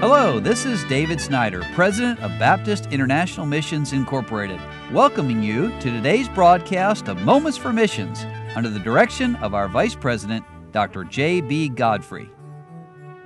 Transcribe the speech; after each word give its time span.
Hello, 0.00 0.40
this 0.40 0.64
is 0.64 0.82
David 0.84 1.20
Snyder, 1.20 1.62
President 1.74 2.18
of 2.20 2.30
Baptist 2.38 2.86
International 2.86 3.44
Missions 3.44 3.92
Incorporated, 3.92 4.58
welcoming 4.94 5.42
you 5.42 5.68
to 5.80 5.90
today's 5.90 6.26
broadcast 6.26 7.06
of 7.06 7.20
Moments 7.20 7.58
for 7.58 7.70
Missions 7.70 8.24
under 8.56 8.70
the 8.70 8.78
direction 8.78 9.36
of 9.36 9.52
our 9.52 9.68
Vice 9.68 9.94
President, 9.94 10.42
Dr. 10.72 11.04
J.B. 11.04 11.68
Godfrey. 11.68 12.30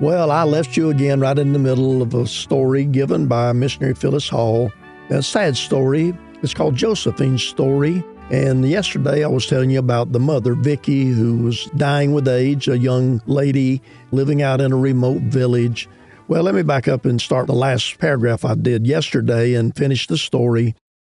Well, 0.00 0.32
I 0.32 0.42
left 0.42 0.76
you 0.76 0.90
again 0.90 1.20
right 1.20 1.38
in 1.38 1.52
the 1.52 1.60
middle 1.60 2.02
of 2.02 2.14
a 2.14 2.26
story 2.26 2.84
given 2.84 3.28
by 3.28 3.52
missionary 3.52 3.94
Phyllis 3.94 4.28
Hall. 4.28 4.72
A 5.10 5.22
sad 5.22 5.56
story. 5.56 6.18
It's 6.42 6.52
called 6.52 6.74
Josephine's 6.74 7.44
Story. 7.44 8.02
And 8.32 8.68
yesterday 8.68 9.22
I 9.22 9.28
was 9.28 9.46
telling 9.46 9.70
you 9.70 9.78
about 9.78 10.10
the 10.10 10.18
mother, 10.18 10.54
Vicky, 10.54 11.04
who 11.04 11.44
was 11.44 11.66
dying 11.76 12.12
with 12.12 12.26
AIDS, 12.26 12.66
a 12.66 12.76
young 12.76 13.22
lady 13.26 13.82
living 14.10 14.42
out 14.42 14.60
in 14.60 14.72
a 14.72 14.76
remote 14.76 15.22
village. 15.22 15.88
Well, 16.28 16.42
let 16.42 16.56
me 16.56 16.62
back 16.62 16.88
up 16.88 17.04
and 17.04 17.20
start 17.20 17.46
the 17.46 17.52
last 17.52 17.98
paragraph 17.98 18.44
I 18.44 18.56
did 18.56 18.84
yesterday 18.84 19.54
and 19.54 19.76
finish 19.76 20.08
the 20.08 20.18
story. 20.18 20.74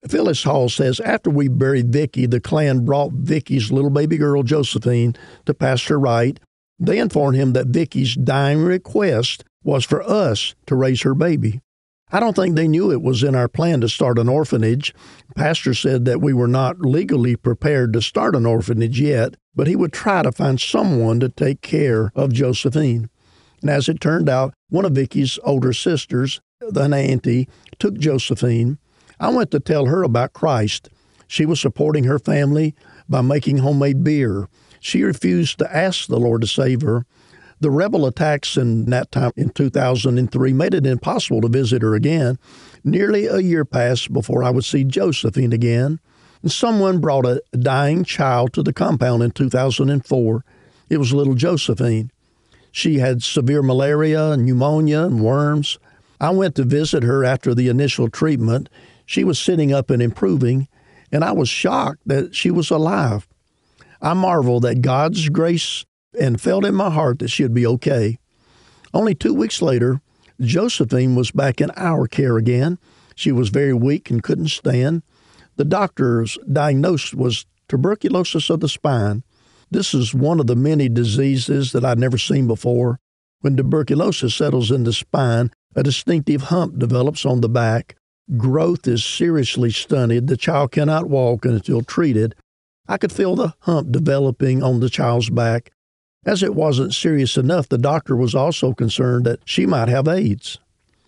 Phyllis 0.08 0.44
Hall 0.44 0.70
says 0.70 1.00
after 1.00 1.32
we 1.32 1.48
buried 1.48 1.92
Vicky, 1.92 2.28
the 2.28 2.40
clan 2.40 2.86
brought 2.86 3.14
Vicky's 3.14 3.72
little 3.72 3.90
baby 3.90 4.18
girl 4.18 4.44
Josephine 4.44 5.16
to 5.48 5.56
Pastor 5.56 6.00
Wright. 6.00 6.40
They 6.78 7.00
informed 7.00 7.38
him 7.38 7.54
that 7.54 7.68
Vicky's 7.68 8.14
dying 8.14 8.62
request 8.62 9.44
was 9.64 9.84
for 9.84 10.04
us 10.04 10.54
to 10.68 10.76
raise 10.76 11.02
her 11.02 11.16
baby. 11.16 11.60
I 12.12 12.20
don't 12.20 12.36
think 12.36 12.56
they 12.56 12.68
knew 12.68 12.92
it 12.92 13.02
was 13.02 13.24
in 13.24 13.34
our 13.34 13.48
plan 13.48 13.82
to 13.82 13.90
start 13.90 14.20
an 14.20 14.30
orphanage. 14.30 14.94
Pastor 15.36 15.74
said 15.74 16.06
that 16.06 16.22
we 16.22 16.34
were 16.34 16.48
not 16.48 16.82
legally 16.82 17.36
prepared 17.36 17.94
to 17.94 18.02
start 18.04 18.36
an 18.36 18.46
orphanage 18.46 19.02
yet, 19.02 19.38
but 19.56 19.66
he 19.66 19.76
would 19.76 19.92
try 19.92 20.22
to 20.22 20.32
find 20.32 20.62
someone 20.62 21.20
to 21.20 21.30
take 21.30 21.62
care 21.62 22.12
of 22.16 22.32
Josephine. 22.32 23.10
And 23.62 23.70
as 23.70 23.90
it 23.90 24.00
turned 24.00 24.30
out, 24.30 24.54
one 24.70 24.86
of 24.86 24.94
Vicky's 24.94 25.40
older 25.44 25.74
sisters, 25.74 26.42
an 26.62 26.94
auntie, 26.94 27.48
took 27.78 27.98
Josephine. 27.98 28.78
I 29.20 29.30
went 29.30 29.52
to 29.52 29.60
tell 29.60 29.88
her 29.88 30.04
about 30.04 30.34
Christ. 30.34 30.90
She 31.28 31.46
was 31.46 31.60
supporting 31.60 32.06
her 32.06 32.20
family 32.20 32.74
by 33.08 33.22
making 33.22 33.58
homemade 33.58 34.04
beer. 34.04 34.48
She 34.80 35.04
refused 35.04 35.60
to 35.60 35.76
ask 35.76 36.08
the 36.08 36.20
Lord 36.20 36.42
to 36.42 36.48
save 36.48 36.82
her. 36.82 37.06
The 37.62 37.70
rebel 37.70 38.06
attacks 38.06 38.56
in 38.56 38.86
that 38.86 39.12
time 39.12 39.34
in 39.36 39.50
2003 39.50 40.54
made 40.54 40.74
it 40.74 40.86
impossible 40.86 41.42
to 41.42 41.50
visit 41.50 41.82
her 41.82 41.94
again. 41.94 42.40
Nearly 42.86 43.26
a 43.26 43.40
year 43.40 43.66
passed 43.66 44.14
before 44.14 44.44
I 44.44 44.50
would 44.50 44.64
see 44.64 44.86
Josephine 44.86 45.52
again. 45.52 46.00
And 46.42 46.52
someone 46.52 47.02
brought 47.02 47.26
a 47.26 47.42
dying 47.52 48.06
child 48.06 48.54
to 48.54 48.64
the 48.64 48.72
compound 48.72 49.24
in 49.24 49.32
2004. 49.32 50.46
It 50.90 50.98
was 50.98 51.14
little 51.14 51.36
Josephine. 51.36 52.12
She 52.72 53.00
had 53.00 53.24
severe 53.24 53.62
malaria, 53.62 54.32
and 54.32 54.46
pneumonia, 54.46 55.04
and 55.04 55.22
worms. 55.22 55.80
I 56.22 56.32
went 56.32 56.56
to 56.56 56.64
visit 56.64 57.04
her 57.04 57.24
after 57.24 57.56
the 57.56 57.70
initial 57.70 58.10
treatment. 58.10 58.70
She 59.06 59.24
was 59.24 59.40
sitting 59.40 59.74
up 59.74 59.90
and 59.90 60.02
improving, 60.02 60.68
and 61.12 61.24
I 61.24 61.32
was 61.32 61.50
shocked 61.50 62.02
that 62.06 62.36
she 62.36 62.52
was 62.52 62.70
alive. 62.70 63.28
I 64.02 64.14
marveled 64.14 64.66
at 64.66 64.82
God's 64.82 65.30
grace 65.30 65.86
and 66.20 66.40
felt 66.40 66.66
in 66.66 66.76
my 66.76 66.90
heart 66.90 67.20
that 67.20 67.30
she'd 67.30 67.54
be 67.54 67.68
okay. 67.68 68.20
Only 68.94 69.16
two 69.16 69.34
weeks 69.34 69.62
later, 69.62 70.02
Josephine 70.42 71.16
was 71.16 71.32
back 71.32 71.62
in 71.62 71.72
our 71.76 72.08
care 72.08 72.38
again. 72.38 72.80
She 73.16 73.32
was 73.32 73.50
very 73.50 73.74
weak 73.74 74.10
and 74.10 74.24
couldn't 74.24 74.50
stand. 74.50 75.04
The 75.58 75.66
doctor's 75.66 76.38
diagnosis 76.52 77.14
was 77.14 77.46
tuberculosis 77.68 78.50
of 78.50 78.62
the 78.62 78.70
spine. 78.70 79.24
This 79.72 79.94
is 79.94 80.14
one 80.14 80.40
of 80.40 80.48
the 80.48 80.56
many 80.56 80.90
diseases 80.90 81.72
that 81.72 81.86
I'd 81.86 82.00
never 82.00 82.18
seen 82.18 82.48
before. 82.48 83.00
When 83.42 83.56
tuberculosis 83.56 84.36
settles 84.36 84.72
in 84.72 84.84
the 84.84 84.94
spine, 84.94 85.52
a 85.76 85.84
distinctive 85.84 86.44
hump 86.44 86.80
develops 86.80 87.26
on 87.26 87.42
the 87.42 87.50
back. 87.50 87.96
Growth 88.38 88.88
is 88.88 89.06
seriously 89.06 89.72
stunted. 89.72 90.28
The 90.28 90.38
child 90.38 90.72
cannot 90.72 91.10
walk 91.10 91.46
until 91.46 91.82
treated. 91.82 92.36
I 92.88 92.98
could 92.98 93.12
feel 93.12 93.36
the 93.36 93.54
hump 93.62 93.92
developing 93.92 94.64
on 94.64 94.80
the 94.80 94.90
child's 94.90 95.30
back. 95.30 95.72
As 96.26 96.44
it 96.44 96.56
wasn't 96.56 96.94
serious 96.94 97.38
enough, 97.38 97.70
the 97.70 97.78
doctor 97.78 98.16
was 98.16 98.36
also 98.36 98.74
concerned 98.74 99.26
that 99.26 99.40
she 99.46 99.66
might 99.66 99.88
have 99.88 100.08
AIDS. 100.08 100.60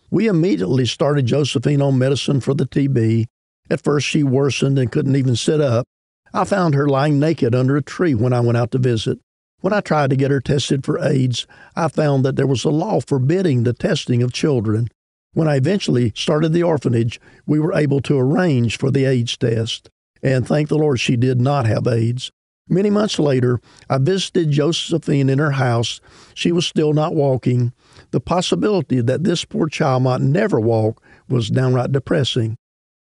We 0.09 0.27
immediately 0.27 0.85
started 0.85 1.25
Josephine 1.25 1.81
on 1.81 1.97
medicine 1.97 2.39
for 2.39 2.53
the 2.53 2.65
TB. 2.65 3.25
At 3.69 3.83
first, 3.83 4.07
she 4.07 4.23
worsened 4.23 4.77
and 4.77 4.91
couldn't 4.91 5.15
even 5.15 5.35
sit 5.35 5.61
up. 5.61 5.87
I 6.33 6.45
found 6.45 6.73
her 6.75 6.87
lying 6.87 7.19
naked 7.19 7.53
under 7.53 7.75
a 7.75 7.81
tree 7.81 8.15
when 8.15 8.33
I 8.33 8.39
went 8.39 8.57
out 8.57 8.71
to 8.71 8.77
visit. 8.77 9.19
When 9.59 9.73
I 9.73 9.81
tried 9.81 10.09
to 10.09 10.15
get 10.15 10.31
her 10.31 10.41
tested 10.41 10.85
for 10.85 10.99
AIDS, 10.99 11.45
I 11.75 11.87
found 11.87 12.25
that 12.25 12.35
there 12.35 12.47
was 12.47 12.63
a 12.63 12.69
law 12.69 12.99
forbidding 12.99 13.63
the 13.63 13.73
testing 13.73 14.23
of 14.23 14.33
children. 14.33 14.87
When 15.33 15.47
I 15.47 15.57
eventually 15.57 16.11
started 16.15 16.51
the 16.51 16.63
orphanage, 16.63 17.19
we 17.45 17.59
were 17.59 17.73
able 17.73 18.01
to 18.01 18.17
arrange 18.17 18.77
for 18.77 18.91
the 18.91 19.05
AIDS 19.05 19.37
test. 19.37 19.89
And 20.23 20.47
thank 20.47 20.69
the 20.69 20.77
Lord 20.77 20.99
she 20.99 21.15
did 21.15 21.39
not 21.39 21.65
have 21.65 21.87
AIDS. 21.87 22.31
Many 22.69 22.89
months 22.89 23.19
later, 23.19 23.59
I 23.89 23.97
visited 23.97 24.51
Josephine 24.51 25.29
in 25.29 25.39
her 25.39 25.51
house. 25.51 25.99
She 26.33 26.51
was 26.51 26.65
still 26.65 26.93
not 26.93 27.13
walking. 27.13 27.73
The 28.11 28.21
possibility 28.21 29.01
that 29.01 29.23
this 29.23 29.45
poor 29.45 29.67
child 29.67 30.03
might 30.03 30.21
never 30.21 30.59
walk 30.59 31.03
was 31.27 31.49
downright 31.49 31.91
depressing. 31.91 32.57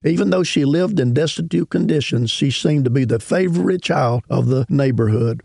Even 0.04 0.30
though 0.30 0.42
she 0.42 0.64
lived 0.64 0.98
in 0.98 1.14
destitute 1.14 1.70
conditions, 1.70 2.30
she 2.30 2.50
seemed 2.50 2.84
to 2.84 2.90
be 2.90 3.04
the 3.04 3.20
favorite 3.20 3.82
child 3.82 4.22
of 4.28 4.46
the 4.46 4.66
neighborhood. 4.68 5.42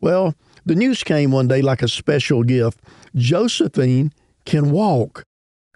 Well, 0.00 0.34
the 0.64 0.74
news 0.74 1.02
came 1.02 1.30
one 1.30 1.48
day 1.48 1.60
like 1.60 1.82
a 1.82 1.88
special 1.88 2.42
gift. 2.42 2.80
Josephine 3.14 4.12
can 4.46 4.70
walk. 4.70 5.24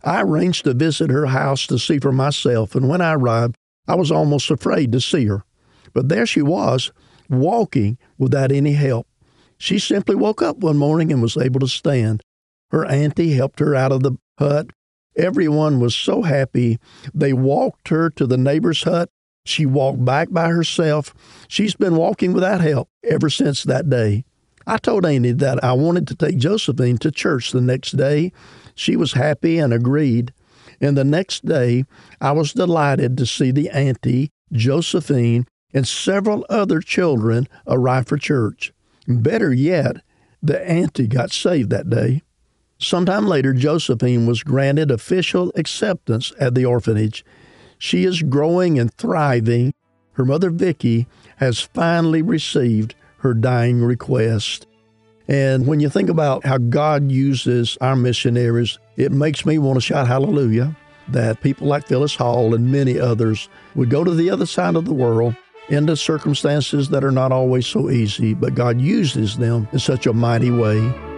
I 0.05 0.23
arranged 0.23 0.65
to 0.65 0.75
visit 0.75 1.11
her 1.11 1.27
house 1.27 1.67
to 1.67 1.79
see 1.79 1.99
for 1.99 2.13
myself, 2.13 2.75
and 2.75 2.89
when 2.89 3.01
I 3.01 3.15
arrived, 3.15 3.57
I 3.87 3.97
was 3.97 4.11
almost 4.11 4.51
afraid 4.51 4.93
to 4.93 5.01
see 5.01 5.27
her. 5.27 5.45
But 5.93 6.09
there 6.09 6.27
she 6.27 6.43
was, 6.43 6.93
walking 7.29 7.99
without 8.17 8.53
any 8.53 8.73
help. 8.73 9.07
She 9.59 9.79
simply 9.79 10.15
woke 10.15 10.41
up 10.41 10.59
one 10.59 10.79
morning 10.79 11.13
and 11.13 11.21
was 11.21 11.37
able 11.37 11.61
to 11.61 11.69
stand. 11.69 12.23
Her 12.71 12.85
auntie 12.87 13.33
helped 13.33 13.61
her 13.61 13.75
out 13.75 13.93
of 13.93 14.03
the 14.03 14.17
hut. 14.39 14.71
Everyone 15.19 15.81
was 15.81 15.95
so 15.95 16.23
happy. 16.23 16.79
They 17.13 17.33
walked 17.33 17.89
her 17.89 18.09
to 18.11 18.27
the 18.27 18.39
neighbor's 18.39 18.85
hut. 18.85 19.11
She 19.45 19.67
walked 19.67 20.05
back 20.05 20.31
by 20.31 20.49
herself. 20.49 21.13
She's 21.49 21.75
been 21.75 21.97
walking 21.97 22.33
without 22.33 22.61
help 22.61 22.89
ever 23.03 23.29
since 23.29 23.65
that 23.65 23.91
day. 23.91 24.25
I 24.67 24.77
told 24.77 25.07
Auntie 25.07 25.33
that 25.33 25.65
I 25.65 25.73
wanted 25.73 26.07
to 26.09 26.15
take 26.15 26.37
Josephine 26.37 26.99
to 26.99 27.11
church 27.11 27.51
the 27.51 27.61
next 27.61 27.97
day. 27.97 28.33
She 28.75 28.97
was 28.97 29.15
happy 29.15 29.59
and 29.59 29.73
agreed. 29.73 30.33
And 30.81 30.97
the 30.97 31.05
next 31.05 31.45
day, 31.47 31.85
I 32.21 32.33
was 32.33 32.53
delighted 32.53 33.17
to 33.17 33.27
see 33.27 33.51
the 33.51 33.71
auntie, 33.71 34.31
Josephine, 34.53 35.47
and 35.75 35.89
several 35.89 36.47
other 36.49 36.81
children 36.81 37.49
arrive 37.67 38.07
for 38.07 38.19
church. 38.19 38.73
Better 39.09 39.53
yet, 39.53 39.97
the 40.43 40.63
auntie 40.69 41.07
got 41.07 41.33
saved 41.33 41.71
that 41.71 41.91
day. 41.91 42.23
Sometime 42.81 43.27
later, 43.27 43.53
Josephine 43.53 44.27
was 44.27 44.45
granted 44.45 44.91
official 44.91 45.53
acceptance 45.57 46.33
at 46.39 46.55
the 46.55 46.65
orphanage. 46.65 47.25
She 47.77 48.05
is 48.05 48.23
growing 48.23 48.79
and 48.79 48.93
thriving. 48.95 49.75
Her 50.13 50.25
mother, 50.25 50.51
Vicky, 50.51 51.09
has 51.37 51.61
finally 51.61 52.23
received 52.23 52.95
her 53.19 53.35
dying 53.35 53.83
request. 53.83 54.67
And 55.27 55.67
when 55.67 55.81
you 55.81 55.89
think 55.89 56.09
about 56.09 56.47
how 56.47 56.59
God 56.59 57.11
uses 57.11 57.77
our 57.81 57.97
missionaries, 57.97 58.79
it 58.97 59.13
makes 59.13 59.45
me 59.45 59.59
want 59.59 59.77
to 59.77 59.81
shout 59.81 60.07
hallelujah 60.07 60.77
that 61.09 61.41
people 61.41 61.67
like 61.67 61.87
Phyllis 61.87 62.15
Hall 62.15 62.55
and 62.55 62.71
many 62.71 62.99
others 62.99 63.49
would 63.75 63.91
go 63.91 64.05
to 64.05 64.15
the 64.15 64.31
other 64.31 64.47
side 64.47 64.77
of 64.77 64.85
the 64.85 64.95
world 64.95 65.35
into 65.69 65.97
circumstances 65.97 66.89
that 66.91 67.05
are 67.05 67.11
not 67.11 67.33
always 67.33 67.67
so 67.67 67.91
easy, 67.91 68.35
but 68.35 68.55
God 68.55 68.81
uses 68.81 69.37
them 69.37 69.69
in 69.73 69.79
such 69.79 70.07
a 70.07 70.13
mighty 70.13 70.51
way. 70.51 71.18